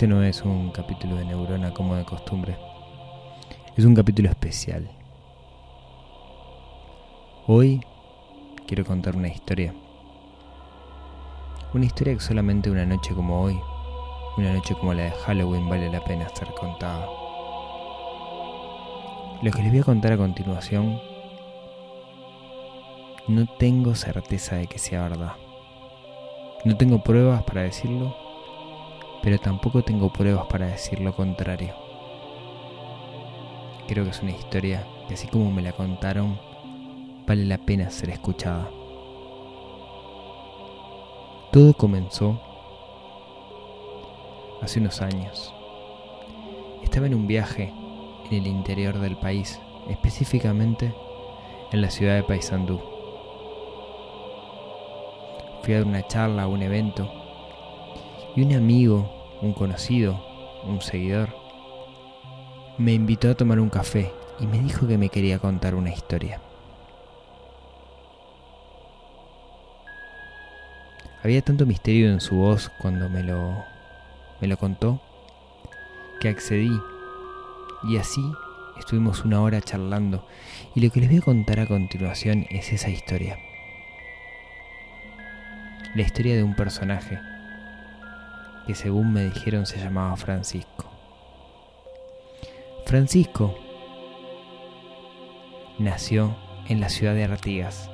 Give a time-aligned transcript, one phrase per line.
[0.00, 2.56] Este no es un capítulo de neurona como de costumbre.
[3.76, 4.90] Es un capítulo especial.
[7.46, 7.82] Hoy
[8.66, 9.74] quiero contar una historia.
[11.74, 13.60] Una historia que solamente una noche como hoy,
[14.38, 17.06] una noche como la de Halloween vale la pena ser contada.
[19.42, 20.98] Lo que les voy a contar a continuación
[23.28, 25.34] no tengo certeza de que sea verdad.
[26.64, 28.29] No tengo pruebas para decirlo,
[29.22, 31.74] pero tampoco tengo pruebas para decir lo contrario.
[33.86, 36.38] Creo que es una historia que así como me la contaron,
[37.26, 38.70] vale la pena ser escuchada.
[41.52, 42.40] Todo comenzó
[44.62, 45.52] hace unos años.
[46.82, 47.72] Estaba en un viaje
[48.30, 50.94] en el interior del país, específicamente
[51.72, 52.80] en la ciudad de Paysandú
[55.62, 57.10] fui a una charla, a un evento,
[58.36, 60.20] y un amigo, un conocido,
[60.64, 61.34] un seguidor,
[62.78, 66.40] me invitó a tomar un café y me dijo que me quería contar una historia.
[71.22, 73.62] Había tanto misterio en su voz cuando me lo,
[74.40, 75.00] me lo contó
[76.20, 76.70] que accedí
[77.84, 78.22] y así
[78.78, 80.26] estuvimos una hora charlando
[80.74, 83.38] y lo que les voy a contar a continuación es esa historia
[85.94, 87.18] la historia de un personaje
[88.70, 90.88] que según me dijeron se llamaba Francisco.
[92.86, 93.58] Francisco
[95.80, 96.36] nació
[96.68, 97.90] en la ciudad de Artigas.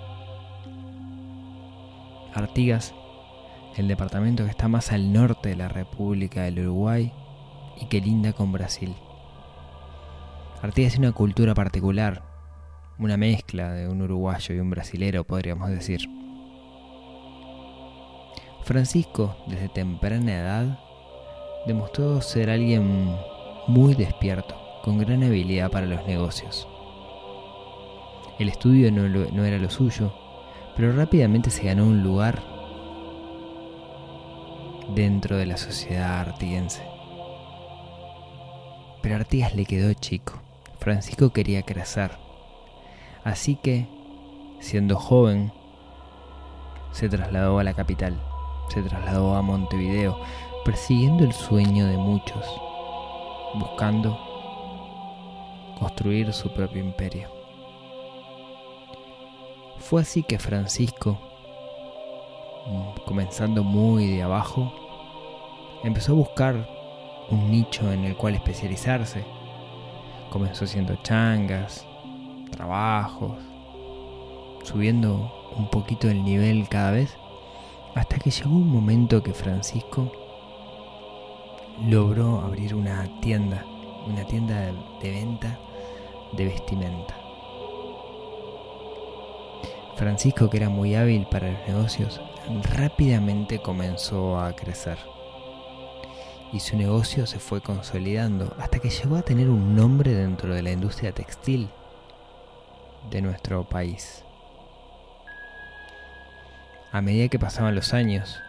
[2.34, 2.94] Artigas,
[3.78, 7.10] el departamento que está más al norte de la República del Uruguay
[7.80, 8.94] y que linda con Brasil.
[10.60, 12.22] Artigas es una cultura particular,
[12.98, 16.15] una mezcla de un uruguayo y un brasilero, podríamos decir.
[18.66, 20.80] Francisco, desde temprana edad,
[21.68, 23.16] demostró ser alguien
[23.68, 26.66] muy despierto, con gran habilidad para los negocios.
[28.40, 30.12] El estudio no, era lo suyo,
[30.74, 32.42] pero rápidamente se ganó un lugar
[34.96, 36.82] dentro de la sociedad artiguense.
[39.00, 40.40] Pero Artigas le quedó chico.
[40.80, 42.18] Francisco quería crecer.
[43.22, 43.86] Así que,
[44.58, 45.52] siendo joven,
[46.90, 48.20] se trasladó a la capital
[48.68, 50.18] se trasladó a Montevideo,
[50.64, 52.44] persiguiendo el sueño de muchos,
[53.54, 54.18] buscando
[55.78, 57.28] construir su propio imperio.
[59.78, 61.18] Fue así que Francisco,
[63.04, 64.72] comenzando muy de abajo,
[65.84, 66.68] empezó a buscar
[67.30, 69.24] un nicho en el cual especializarse.
[70.30, 71.86] Comenzó haciendo changas,
[72.50, 73.36] trabajos,
[74.64, 77.16] subiendo un poquito el nivel cada vez
[77.96, 80.12] hasta que llegó un momento que Francisco
[81.88, 83.64] logró abrir una tienda,
[84.06, 84.70] una tienda
[85.00, 85.58] de venta
[86.32, 87.16] de vestimenta.
[89.96, 92.20] Francisco, que era muy hábil para los negocios,
[92.76, 94.98] rápidamente comenzó a crecer.
[96.52, 100.62] Y su negocio se fue consolidando hasta que llegó a tener un nombre dentro de
[100.62, 101.70] la industria textil
[103.10, 104.25] de nuestro país.
[106.96, 108.42] A medida que pasaban los años,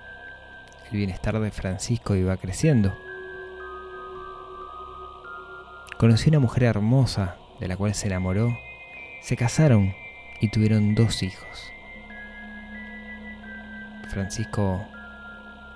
[0.89, 2.97] el bienestar de Francisco iba creciendo.
[5.97, 8.57] Conoció una mujer hermosa de la cual se enamoró,
[9.21, 9.93] se casaron
[10.39, 11.73] y tuvieron dos hijos.
[14.11, 14.81] Francisco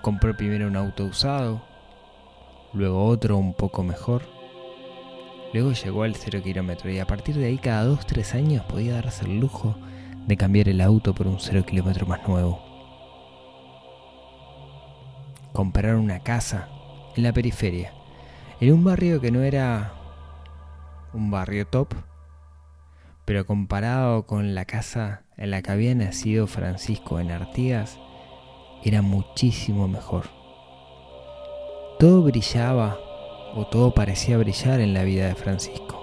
[0.02, 1.62] compró primero un auto usado,
[2.72, 4.22] luego otro un poco mejor,
[5.52, 8.94] luego llegó al cero kilómetro y a partir de ahí cada dos tres años podía
[8.94, 9.76] darse el lujo
[10.28, 12.62] de cambiar el auto por un cero kilómetro más nuevo.
[15.54, 16.70] Comprar una casa
[17.16, 17.94] en la periferia,
[18.60, 19.94] en un barrio que no era
[21.14, 21.94] un barrio top,
[23.26, 28.00] pero comparado con la casa en la que había nacido Francisco en Artigas,
[28.84, 30.26] era muchísimo mejor.
[32.00, 32.98] Todo brillaba
[33.54, 36.00] o todo parecía brillar en la vida de Francisco,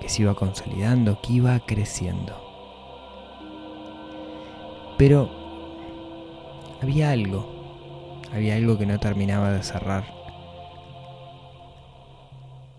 [0.00, 2.45] que se iba consolidando, que iba creciendo.
[4.98, 5.30] Pero
[6.82, 10.04] había algo, había algo que no terminaba de cerrar.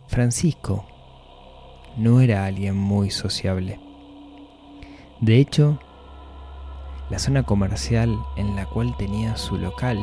[0.07, 0.85] Francisco
[1.95, 3.79] no era alguien muy sociable.
[5.19, 5.79] De hecho,
[7.09, 9.97] la zona comercial en la cual tenía su local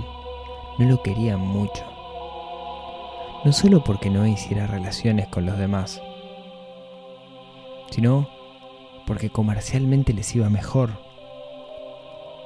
[0.79, 1.85] no lo querían mucho.
[3.45, 6.01] No solo porque no hiciera relaciones con los demás,
[7.91, 8.29] sino
[9.07, 10.99] porque comercialmente les iba mejor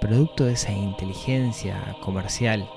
[0.01, 2.69] producto de esa inteligencia comercial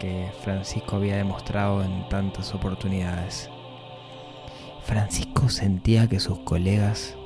[0.00, 3.50] que Francisco había demostrado en tantas oportunidades.
[4.82, 7.16] Francisco sentía que sus colegas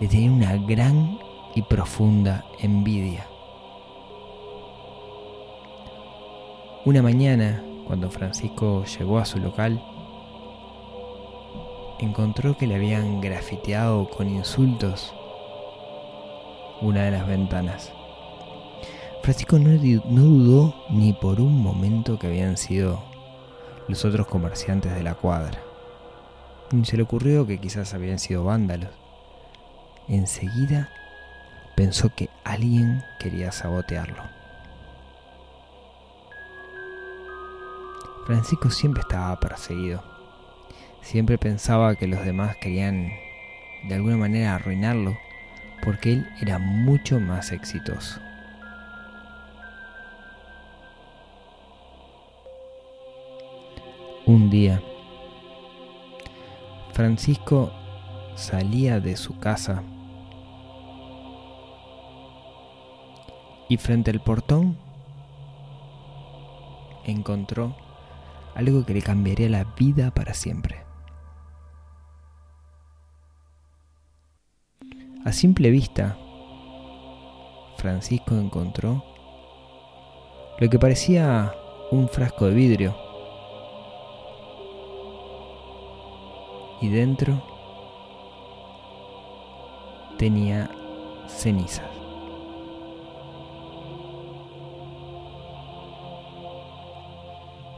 [0.00, 1.18] le tenían una gran
[1.54, 3.26] y profunda envidia.
[6.84, 9.82] Una mañana, cuando Francisco llegó a su local,
[11.98, 15.14] encontró que le habían grafiteado con insultos
[16.80, 17.92] una de las ventanas.
[19.22, 23.02] Francisco no, dudó ni por un momento que habían sido
[23.86, 25.60] los otros comerciantes de la cuadra.
[26.72, 28.90] Ni se le ocurrió que quizás habían sido vándalos.
[30.08, 30.88] Enseguida
[31.76, 34.22] pensó que alguien quería sabotearlo.
[38.26, 40.02] Francisco siempre estaba perseguido.
[41.02, 43.10] Siempre pensaba que los demás querían
[43.88, 45.16] de alguna manera arruinarlo
[45.82, 48.20] porque él era mucho más exitoso.
[54.26, 54.82] Un día,
[56.92, 57.72] Francisco
[58.36, 59.82] salía de su casa
[63.68, 64.76] y frente al portón
[67.04, 67.74] encontró
[68.54, 70.89] algo que le cambiaría la vida para siempre.
[75.30, 76.18] A simple vista,
[77.76, 79.04] Francisco encontró
[80.58, 81.54] lo que parecía
[81.92, 82.96] un frasco de vidrio
[86.80, 87.40] y dentro
[90.18, 90.68] tenía
[91.28, 91.86] cenizas.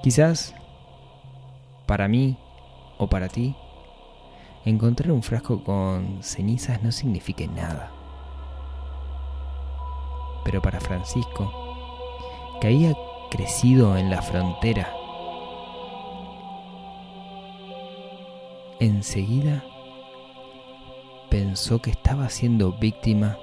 [0.02, 0.54] Quizás
[1.84, 2.38] para mí
[2.96, 3.54] o para ti,
[4.64, 7.90] encontrar un frasco con cenizas no signifique nada.
[10.44, 11.52] Pero para Francisco,
[12.60, 12.94] que había
[13.30, 14.92] crecido en la frontera,
[18.78, 19.64] enseguida
[21.30, 23.38] pensó que estaba siendo víctima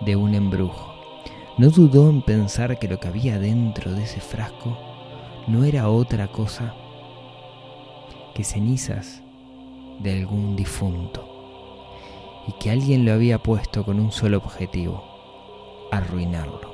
[0.00, 0.92] de un embrujo.
[1.58, 4.76] No dudó en pensar que lo que había dentro de ese frasco
[5.46, 6.74] no era otra cosa
[8.34, 9.22] que cenizas
[10.00, 11.28] de algún difunto
[12.46, 16.72] y que alguien lo había puesto con un solo objetivo, arruinarlo.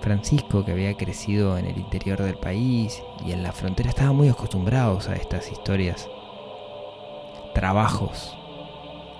[0.00, 4.28] Francisco, que había crecido en el interior del país y en la frontera, estaba muy
[4.28, 6.10] acostumbrados a estas historias.
[7.54, 8.36] Trabajos,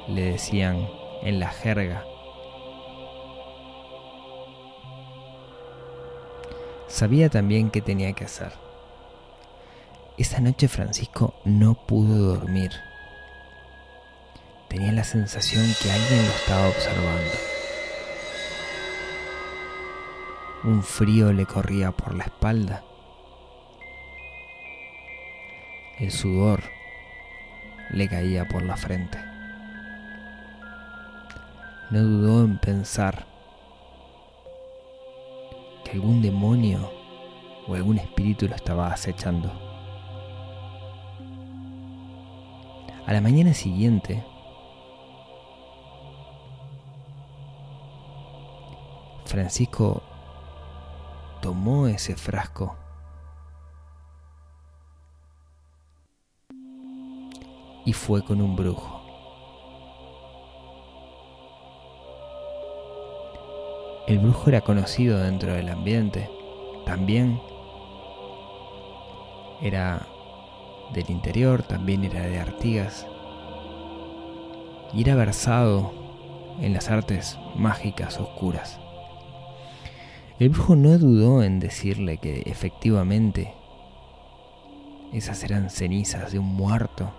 [0.09, 0.87] le decían
[1.23, 2.05] en la jerga.
[6.87, 8.53] Sabía también qué tenía que hacer.
[10.17, 12.71] Esa noche Francisco no pudo dormir.
[14.69, 17.33] Tenía la sensación que alguien lo estaba observando.
[20.63, 22.85] Un frío le corría por la espalda.
[25.99, 26.63] El sudor
[27.91, 29.19] le caía por la frente.
[31.91, 33.27] No dudó en pensar
[35.85, 36.89] que algún demonio
[37.67, 39.64] o algún espíritu lo estaba acechando.
[43.07, 44.25] A la mañana siguiente,
[49.27, 50.03] Francisco
[51.43, 52.77] tomó ese frasco
[57.85, 59.03] y fue con un brujo.
[64.07, 66.31] El brujo era conocido dentro del ambiente.
[66.87, 67.39] También
[69.61, 70.07] era
[70.93, 73.07] del interior, también era de Artigas,
[74.93, 75.93] y era versado
[76.61, 78.79] en las artes mágicas oscuras.
[80.39, 83.55] El brujo no dudó en decirle que efectivamente
[85.13, 87.13] esas eran cenizas de un muerto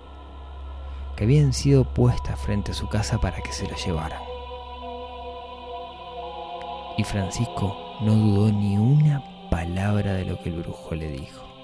[1.15, 4.21] que habían sido puestas frente a su casa para que se lo llevaran.
[6.97, 11.54] Y Francisco no dudó ni una palabra de lo que el brujo le dijo.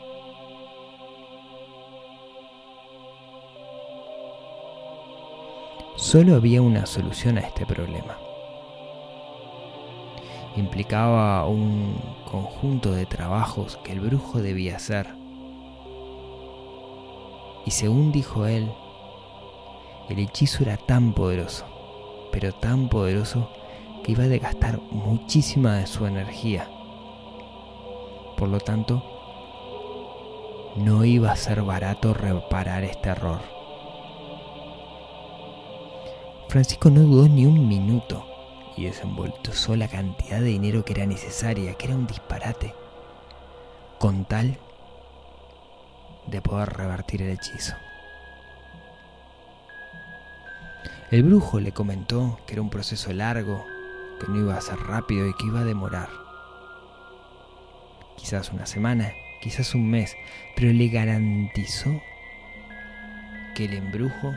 [5.96, 8.18] Solo había una solución a este problema.
[10.56, 11.96] Implicaba un
[12.30, 15.08] conjunto de trabajos que el brujo debía hacer.
[17.66, 18.72] Y según dijo él,
[20.10, 21.66] el hechizo era tan poderoso,
[22.32, 23.50] pero tan poderoso
[24.04, 26.70] que iba a desgastar muchísima de su energía.
[28.36, 29.04] Por lo tanto,
[30.76, 33.61] no iba a ser barato reparar este error.
[36.52, 38.28] Francisco no dudó ni un minuto.
[38.76, 42.74] y desembolsó la cantidad de dinero que era necesaria, que era un disparate,
[44.00, 44.58] con tal
[46.28, 47.74] de poder revertir el hechizo.
[51.10, 53.64] El brujo le comentó que era un proceso largo,
[54.20, 56.10] que no iba a ser rápido y que iba a demorar.
[58.18, 60.18] Quizás una semana, quizás un mes,
[60.58, 61.92] pero le garantizó
[63.56, 64.34] que el embrujo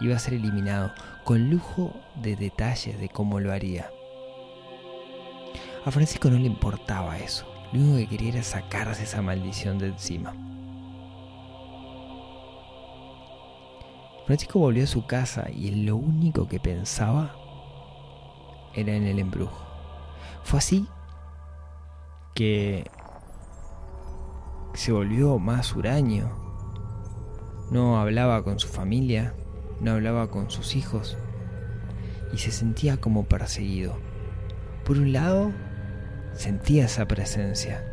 [0.00, 0.92] iba a ser eliminado
[1.24, 3.90] con lujo de detalles de cómo lo haría.
[5.84, 9.88] A Francisco no le importaba eso, lo único que quería era sacarse esa maldición de
[9.88, 10.34] encima.
[14.26, 17.36] Francisco volvió a su casa y lo único que pensaba
[18.72, 19.62] era en el embrujo.
[20.42, 20.86] Fue así
[22.34, 22.90] que
[24.72, 26.30] se volvió más huraño.
[27.70, 29.34] No hablaba con su familia,
[29.80, 31.16] no hablaba con sus hijos
[32.32, 33.96] y se sentía como perseguido.
[34.84, 35.52] Por un lado,
[36.34, 37.84] sentía esa presencia,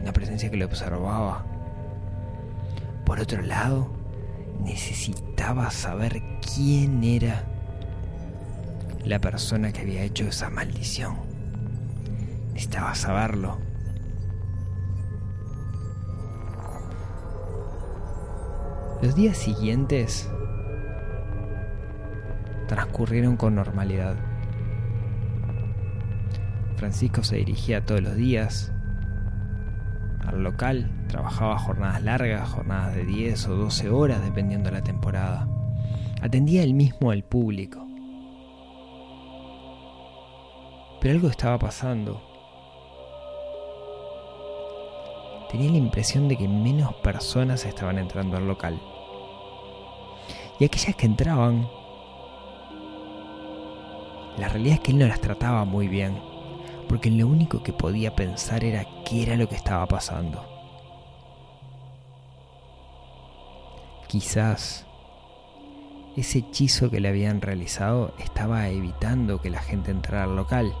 [0.00, 1.46] una presencia que le observaba.
[3.06, 3.90] Por otro lado,
[4.60, 6.22] necesitaba saber
[6.54, 7.44] quién era
[9.04, 11.16] la persona que había hecho esa maldición.
[12.52, 13.58] Necesitaba saberlo.
[19.02, 20.30] Los días siguientes
[22.66, 24.16] transcurrieron con normalidad.
[26.76, 28.72] Francisco se dirigía todos los días
[30.26, 35.48] al local, trabajaba jornadas largas, jornadas de 10 o 12 horas dependiendo de la temporada.
[36.20, 37.86] Atendía él mismo al público.
[41.00, 42.22] Pero algo estaba pasando.
[45.50, 48.80] Tenía la impresión de que menos personas estaban entrando al local.
[50.58, 51.68] Y aquellas que entraban
[54.38, 56.20] la realidad es que él no las trataba muy bien,
[56.88, 60.44] porque lo único que podía pensar era qué era lo que estaba pasando.
[64.08, 64.86] Quizás
[66.16, 70.74] ese hechizo que le habían realizado estaba evitando que la gente entrara al local.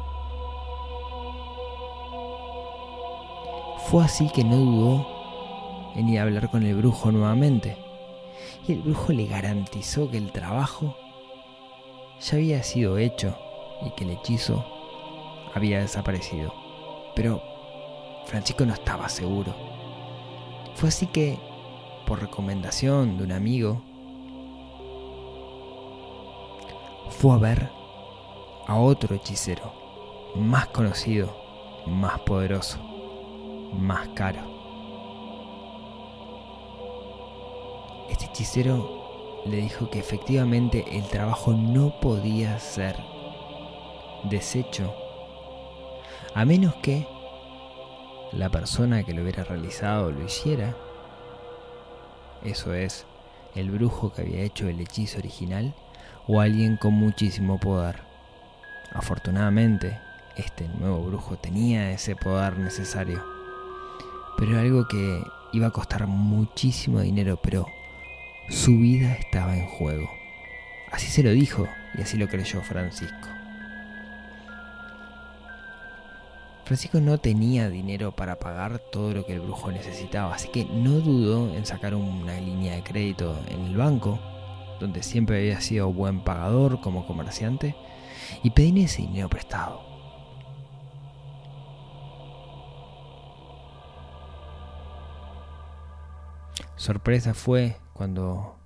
[3.86, 5.06] Fue así que no dudó
[5.94, 7.76] en ir a hablar con el brujo nuevamente.
[8.66, 10.96] Y el brujo le garantizó que el trabajo
[12.20, 13.36] ya había sido hecho
[13.82, 14.64] y que el hechizo
[15.54, 16.52] había desaparecido.
[17.14, 17.42] Pero
[18.26, 19.54] Francisco no estaba seguro.
[20.74, 21.38] Fue así que,
[22.06, 23.82] por recomendación de un amigo,
[27.10, 27.70] fue a ver
[28.66, 29.72] a otro hechicero,
[30.34, 31.36] más conocido,
[31.86, 32.78] más poderoso,
[33.72, 34.40] más caro.
[38.08, 43.13] Este hechicero le dijo que efectivamente el trabajo no podía ser
[44.30, 44.94] deshecho,
[46.34, 47.06] a menos que
[48.32, 50.76] la persona que lo hubiera realizado lo hiciera,
[52.42, 53.06] eso es,
[53.54, 55.74] el brujo que había hecho el hechizo original,
[56.26, 57.96] o alguien con muchísimo poder.
[58.92, 59.98] Afortunadamente,
[60.36, 63.22] este nuevo brujo tenía ese poder necesario,
[64.36, 67.66] pero algo que iba a costar muchísimo dinero, pero
[68.48, 70.10] su vida estaba en juego.
[70.90, 71.66] Así se lo dijo
[71.96, 73.33] y así lo creyó Francisco.
[76.64, 80.92] Francisco no tenía dinero para pagar todo lo que el brujo necesitaba, así que no
[80.92, 84.18] dudó en sacar una línea de crédito en el banco,
[84.80, 87.76] donde siempre había sido buen pagador como comerciante,
[88.42, 89.82] y pedir ese dinero prestado.
[96.76, 98.56] Sorpresa fue cuando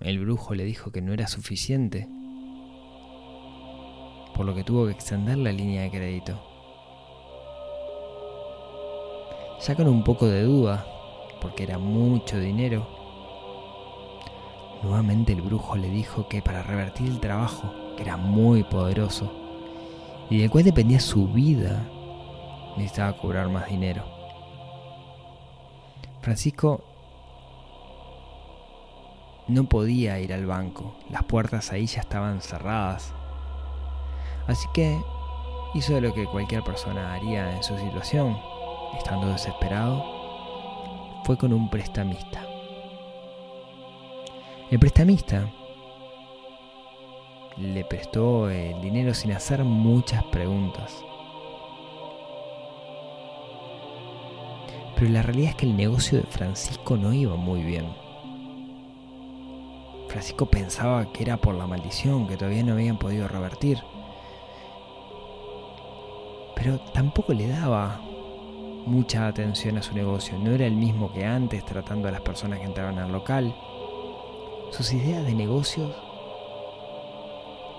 [0.00, 2.08] el brujo le dijo que no era suficiente,
[4.34, 6.47] por lo que tuvo que extender la línea de crédito
[9.60, 10.86] ya con un poco de duda,
[11.40, 12.86] porque era mucho dinero.
[14.82, 19.32] Nuevamente el brujo le dijo que para revertir el trabajo, que era muy poderoso,
[20.30, 21.84] y del cual dependía su vida,
[22.76, 24.04] necesitaba cobrar más dinero.
[26.20, 26.84] Francisco
[29.48, 33.12] no podía ir al banco, las puertas ahí ya estaban cerradas.
[34.46, 35.00] Así que
[35.74, 38.36] hizo lo que cualquier persona haría en su situación,
[38.96, 40.04] estando desesperado,
[41.24, 42.46] fue con un prestamista.
[44.70, 45.50] El prestamista
[47.56, 51.04] le prestó el dinero sin hacer muchas preguntas.
[54.94, 57.86] Pero la realidad es que el negocio de Francisco no iba muy bien.
[60.08, 63.78] Francisco pensaba que era por la maldición que todavía no habían podido revertir.
[66.58, 68.00] pero tampoco le daba
[68.88, 70.38] mucha atención a su negocio.
[70.38, 73.54] No era el mismo que antes tratando a las personas que entraban al local.
[74.72, 75.94] Sus ideas de negocios,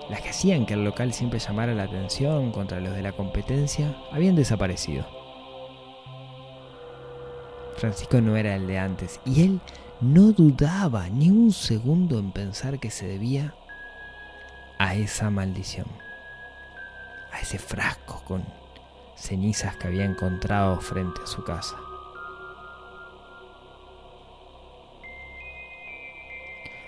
[0.08, 3.96] las que hacían que el local siempre llamara la atención contra los de la competencia,
[4.12, 5.06] habían desaparecido.
[7.76, 9.60] Francisco no era el de antes y él
[10.00, 13.54] no dudaba ni un segundo en pensar que se debía
[14.78, 15.86] a esa maldición,
[17.32, 18.59] a ese frasco con
[19.20, 21.76] cenizas que había encontrado frente a su casa.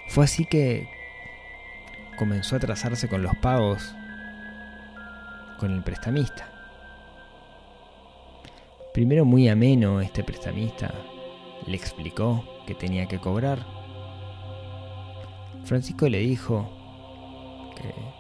[0.09, 0.89] Fue así que
[2.19, 3.95] comenzó a trazarse con los pagos
[5.59, 6.49] con el prestamista.
[8.93, 10.93] Primero muy ameno este prestamista
[11.67, 13.65] le explicó que tenía que cobrar.
[15.65, 16.69] Francisco le dijo
[17.77, 18.12] que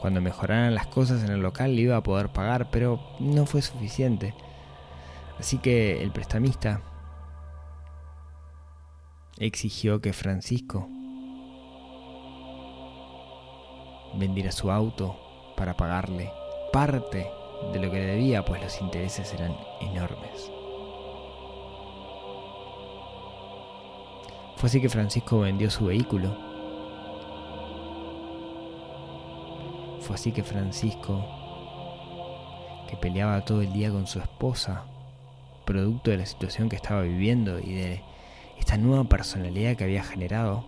[0.00, 3.62] cuando mejoraran las cosas en el local le iba a poder pagar, pero no fue
[3.62, 4.34] suficiente.
[5.38, 6.80] Así que el prestamista
[9.38, 10.88] exigió que Francisco
[14.16, 15.16] vendiera su auto
[15.56, 16.32] para pagarle
[16.72, 17.30] parte
[17.72, 20.50] de lo que le debía, pues los intereses eran enormes.
[24.56, 26.47] Fue así que Francisco vendió su vehículo
[30.08, 31.22] Fue así que Francisco,
[32.88, 34.84] que peleaba todo el día con su esposa,
[35.66, 38.02] producto de la situación que estaba viviendo y de
[38.58, 40.64] esta nueva personalidad que había generado,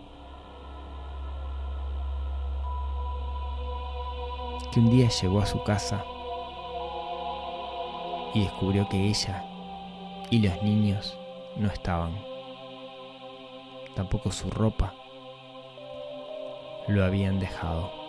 [4.71, 6.05] que un día llegó a su casa
[8.35, 9.43] y descubrió que ella
[10.29, 11.17] y los niños
[11.55, 12.15] no estaban.
[13.95, 14.93] Tampoco su ropa
[16.87, 18.00] lo habían dejado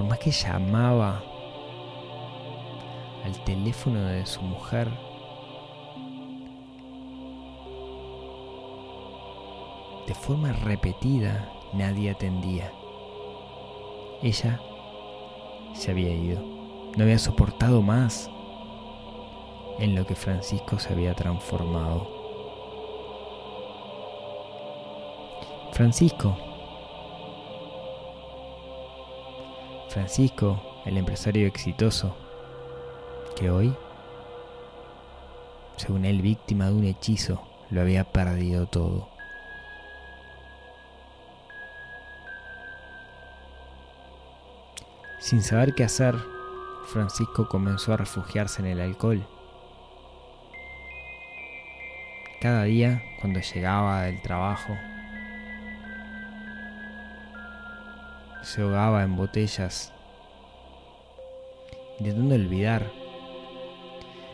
[0.00, 1.22] por más que llamaba
[3.22, 4.88] al teléfono de su mujer,
[10.06, 12.72] de forma repetida nadie atendía.
[14.22, 14.58] Ella
[15.74, 16.40] se había ido,
[16.96, 18.30] no había soportado más
[19.80, 22.08] en lo que Francisco se había transformado.
[25.72, 26.49] Francisco
[29.90, 32.16] Francisco, el empresario exitoso,
[33.34, 33.74] que hoy,
[35.76, 39.08] según él víctima de un hechizo, lo había perdido todo.
[45.18, 46.14] Sin saber qué hacer,
[46.92, 49.26] Francisco comenzó a refugiarse en el alcohol.
[52.40, 54.72] Cada día, cuando llegaba del trabajo,
[58.50, 59.92] se ahogaba en botellas,
[62.00, 62.90] intentando olvidar.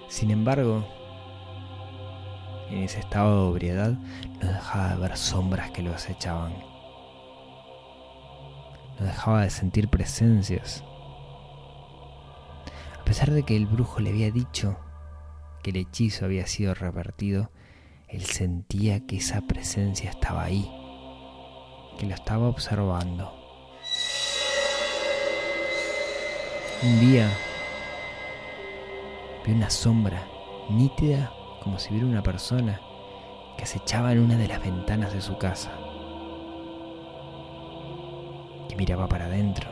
[0.08, 0.86] Sin embargo,
[2.70, 3.90] en ese estado de ebriedad
[4.40, 6.54] no dejaba de ver sombras que lo acechaban.
[8.98, 10.82] No dejaba de sentir presencias.
[12.98, 14.78] A pesar de que el brujo le había dicho
[15.62, 17.50] que el hechizo había sido revertido,
[18.08, 20.70] él sentía que esa presencia estaba ahí,
[21.98, 23.45] que lo estaba observando.
[26.82, 27.26] Un día
[29.46, 30.28] vi una sombra
[30.68, 32.82] nítida como si viera una persona
[33.56, 35.72] que acechaba en una de las ventanas de su casa,
[38.68, 39.70] que miraba para adentro,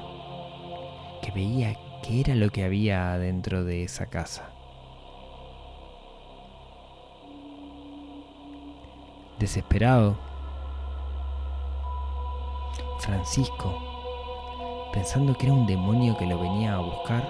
[1.21, 4.49] que veía qué era lo que había dentro de esa casa.
[9.39, 10.17] Desesperado,
[13.01, 13.94] Francisco
[14.95, 17.29] pensando que era un demonio que lo venía a buscar,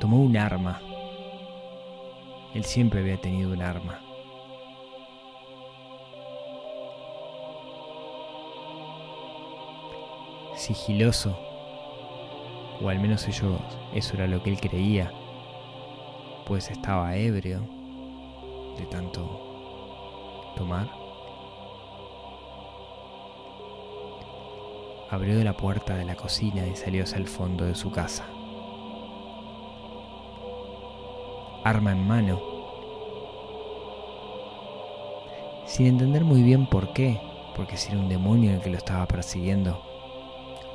[0.00, 0.82] tomó un arma.
[2.52, 4.00] Él siempre había tenido un arma.
[10.56, 11.38] Sigiloso,
[12.82, 15.12] o al menos eso era lo que él creía,
[16.44, 17.60] pues estaba ebrio
[18.76, 20.99] de tanto tomar.
[25.10, 28.24] Abrió la puerta de la cocina y salió hacia el fondo de su casa.
[31.64, 32.40] Arma en mano,
[35.66, 37.20] sin entender muy bien por qué,
[37.56, 39.82] porque si era un demonio el que lo estaba persiguiendo,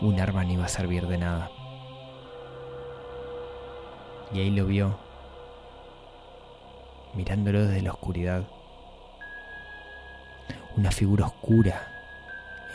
[0.01, 1.49] un arma no iba a servir de nada.
[4.33, 4.97] Y ahí lo vio,
[7.13, 8.43] mirándolo desde la oscuridad,
[10.75, 11.87] una figura oscura,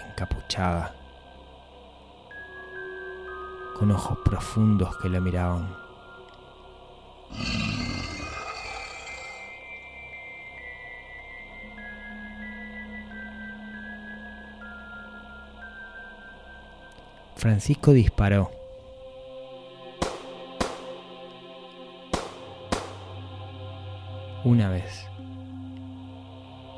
[0.09, 0.95] encapuchada
[3.81, 5.75] con ojos profundos que lo miraban.
[17.37, 18.51] Francisco disparó.
[24.45, 25.09] Una vez.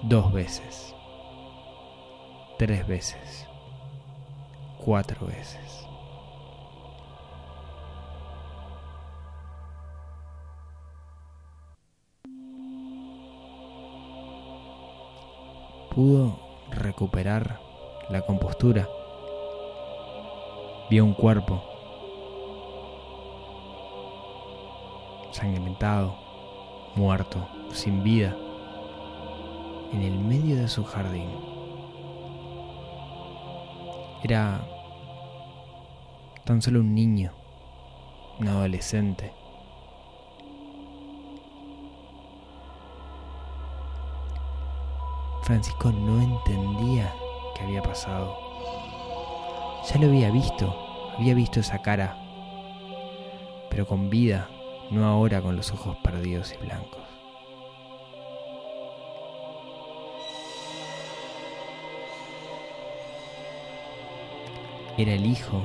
[0.04, 0.94] Dos veces.
[2.58, 3.48] Tres veces.
[4.78, 5.91] Cuatro veces.
[15.94, 16.38] Pudo
[16.70, 17.60] recuperar
[18.08, 18.88] la compostura
[20.88, 21.62] vio un cuerpo
[25.32, 26.14] sanguinentado,
[26.94, 28.34] muerto, sin vida,
[29.92, 31.28] en el medio de su jardín.
[34.22, 34.66] Era
[36.44, 37.32] tan solo un niño,
[38.38, 39.41] un adolescente.
[45.52, 47.14] Francisco no entendía
[47.54, 48.38] qué había pasado.
[49.86, 50.74] Ya lo había visto,
[51.18, 52.16] había visto esa cara,
[53.68, 54.48] pero con vida,
[54.90, 57.02] no ahora con los ojos perdidos y blancos.
[64.96, 65.60] Era el hijo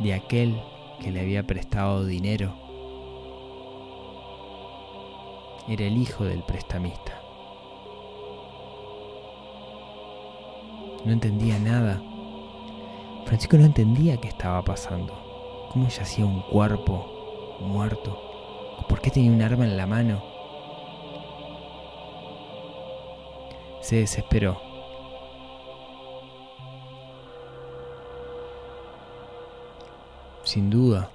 [0.00, 0.60] de aquel
[1.00, 2.56] que le había prestado dinero.
[5.68, 7.27] Era el hijo del prestamista.
[11.04, 12.02] No entendía nada.
[13.24, 15.68] Francisco no entendía qué estaba pasando.
[15.72, 18.18] ¿Cómo hacía un cuerpo muerto?
[18.88, 20.22] ¿Por qué tenía un arma en la mano?
[23.80, 24.60] Se desesperó.
[30.42, 31.10] Sin duda,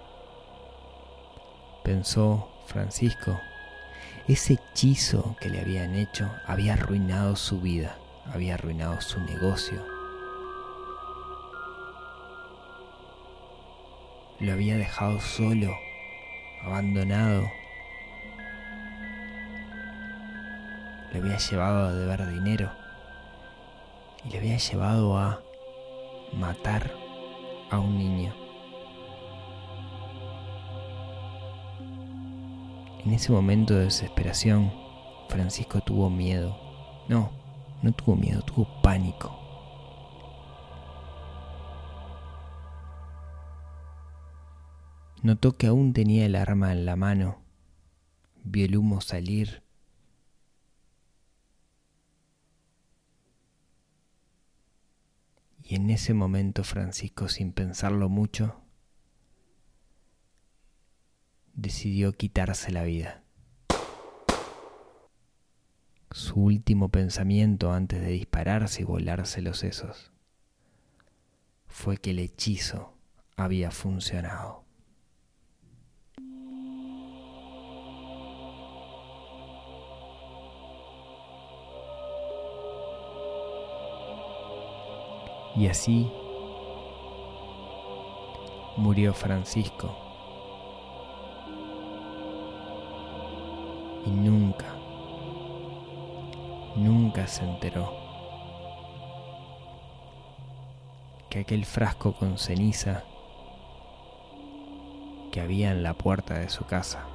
[1.84, 3.38] pensó Francisco,
[4.28, 7.98] ese hechizo que le habían hecho había arruinado su vida
[8.32, 9.84] había arruinado su negocio.
[14.40, 15.74] Lo había dejado solo,
[16.64, 17.44] abandonado.
[21.12, 22.72] Le había llevado a deber dinero
[24.26, 25.42] y le había llevado a
[26.34, 26.92] matar
[27.70, 28.34] a un niño.
[33.06, 34.74] En ese momento de desesperación,
[35.28, 36.58] Francisco tuvo miedo.
[37.08, 37.43] No,
[37.84, 39.38] no tuvo miedo, tuvo pánico.
[45.22, 47.44] Notó que aún tenía el arma en la mano.
[48.44, 49.64] Vio el humo salir.
[55.62, 58.62] Y en ese momento Francisco, sin pensarlo mucho,
[61.54, 63.23] decidió quitarse la vida.
[66.14, 70.12] Su último pensamiento antes de dispararse y volarse los sesos
[71.66, 72.94] fue que el hechizo
[73.36, 74.64] había funcionado.
[85.56, 86.08] Y así
[88.78, 89.98] murió Francisco.
[94.06, 94.73] Y nunca
[96.76, 97.94] nunca se enteró
[101.30, 103.04] que aquel frasco con ceniza
[105.32, 107.06] que había en la puerta de su casa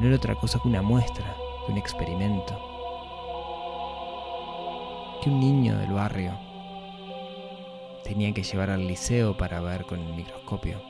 [0.00, 1.34] no era otra cosa que una muestra,
[1.66, 2.54] que un experimento,
[5.22, 6.38] que un niño del barrio
[8.04, 10.80] tenía que llevar al liceo para ver con el microscopio.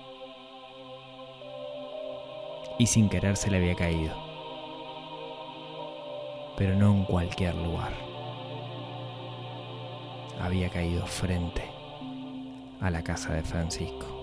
[2.79, 4.28] Y sin querer se le había caído
[6.59, 7.93] pero no en cualquier lugar.
[10.41, 11.63] Había caído frente
[12.81, 14.18] a la casa de Francisco.